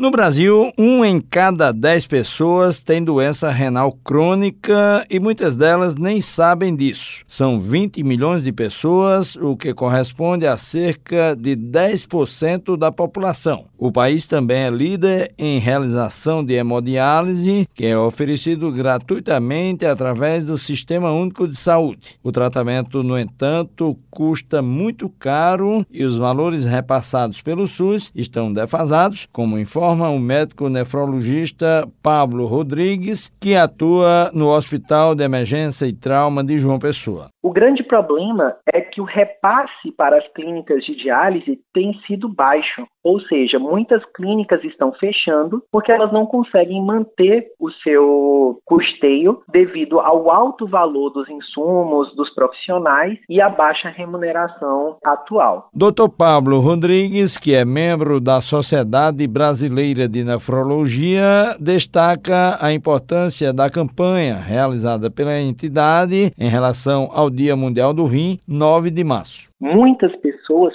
[0.00, 6.22] No Brasil, um em cada dez pessoas tem doença renal crônica e muitas delas nem
[6.22, 7.22] sabem disso.
[7.28, 13.66] São 20 milhões de pessoas, o que corresponde a cerca de 10% da população.
[13.76, 20.56] O país também é líder em realização de hemodiálise, que é oferecido gratuitamente através do
[20.56, 22.18] Sistema Único de Saúde.
[22.22, 29.28] O tratamento, no entanto, custa muito caro e os valores repassados pelo SUS estão defasados,
[29.30, 35.92] como informa informa o médico nefrologista Pablo Rodrigues, que atua no Hospital de Emergência e
[35.92, 37.26] Trauma de João Pessoa.
[37.42, 42.86] O grande problema é que o repasse para as clínicas de diálise tem sido baixo,
[43.02, 50.00] ou seja, muitas clínicas estão fechando porque elas não conseguem manter o seu custeio devido
[50.00, 55.68] ao alto valor dos insumos, dos profissionais e a baixa remuneração atual.
[55.74, 56.08] Dr.
[56.16, 64.36] Pablo Rodrigues, que é membro da Sociedade Brasileira de Nefrologia, destaca a importância da campanha
[64.36, 69.50] realizada pela entidade em relação ao Dia Mundial do Rim, 9 de março.
[69.60, 70.29] Muitas pessoas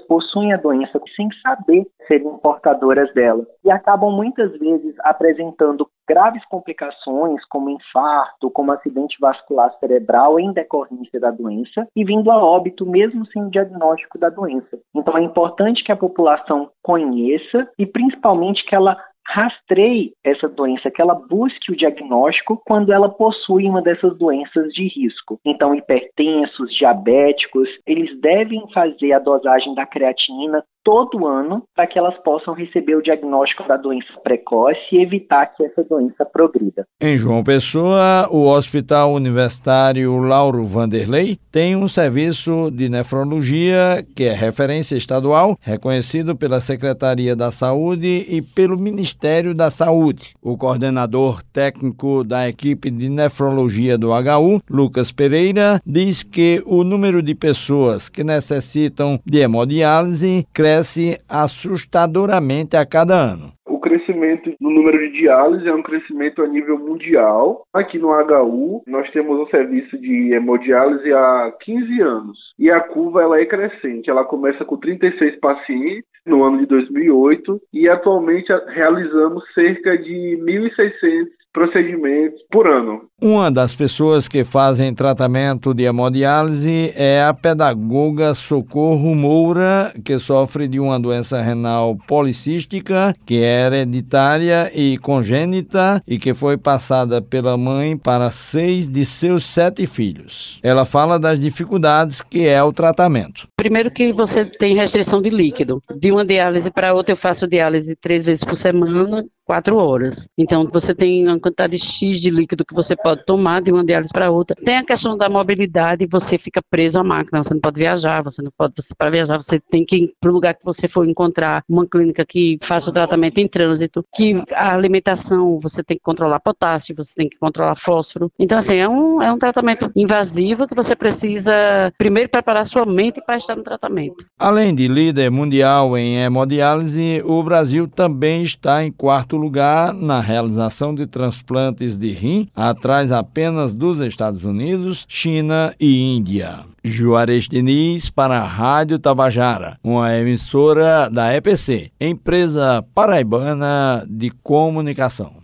[0.08, 7.44] possuem a doença sem saber serem portadoras dela e acabam muitas vezes apresentando graves complicações,
[7.50, 13.26] como infarto, como acidente vascular cerebral em decorrência da doença e vindo a óbito mesmo
[13.28, 14.80] sem o diagnóstico da doença.
[14.96, 18.96] Então é importante que a população conheça e principalmente que ela
[19.28, 24.88] rastreie essa doença, que ela busque o diagnóstico quando ela possui uma dessas doenças de
[24.88, 25.40] risco.
[25.46, 32.16] Então, hipertensos, diabéticos, eles devem fazer a dosagem da creatinina todo ano para que elas
[32.20, 36.86] possam receber o diagnóstico da doença precoce e evitar que essa doença progrida.
[37.02, 44.34] Em João Pessoa, o Hospital Universitário Lauro Vanderlei tem um serviço de nefrologia que é
[44.34, 50.36] referência estadual, reconhecido pela Secretaria da Saúde e pelo Ministério da Saúde.
[50.40, 57.24] O coordenador técnico da equipe de nefrologia do HU, Lucas Pereira, diz que o número
[57.24, 63.54] de pessoas que necessitam de hemodiálise cresce cresce assustadoramente a cada ano.
[63.66, 67.64] O crescimento no número de diálise é um crescimento a nível mundial.
[67.74, 72.38] Aqui no HU, nós temos um serviço de hemodiálise há 15 anos.
[72.60, 74.10] E a curva ela é crescente.
[74.10, 81.28] Ela começa com 36 pacientes no ano de 2008 e atualmente realizamos cerca de 1.600
[81.54, 83.04] procedimentos por ano.
[83.28, 90.68] Uma das pessoas que fazem tratamento de hemodiálise é a pedagoga Socorro Moura, que sofre
[90.68, 97.58] de uma doença renal policística, que é hereditária e congênita e que foi passada pela
[97.58, 100.60] mãe para seis de seus sete filhos.
[100.62, 103.48] Ela fala das dificuldades que é o tratamento.
[103.58, 105.82] Primeiro que você tem restrição de líquido.
[106.00, 110.28] De uma diálise para outra eu faço diálise três vezes por semana quatro horas.
[110.38, 114.12] Então, você tem uma quantidade X de líquido que você pode tomar de uma diálise
[114.12, 114.56] para outra.
[114.56, 118.42] Tem a questão da mobilidade, você fica preso à máquina, você não pode viajar, você
[118.42, 121.64] não pode, para viajar, você tem que ir para o lugar que você for encontrar
[121.68, 126.40] uma clínica que faça o tratamento em trânsito, que a alimentação, você tem que controlar
[126.40, 128.32] potássio, você tem que controlar fósforo.
[128.40, 131.54] Então, assim, é um, é um tratamento invasivo que você precisa
[131.98, 134.26] primeiro preparar sua mente para estar no tratamento.
[134.40, 140.94] Além de líder mundial em hemodiálise, o Brasil também está em quarto lugar na realização
[140.94, 142.48] de transplantes de rim,
[142.96, 146.60] atrás apenas dos Estados Unidos, China e Índia.
[146.82, 155.44] Juarez Diniz para a Rádio Tabajara, uma emissora da EPC, empresa paraibana de comunicação.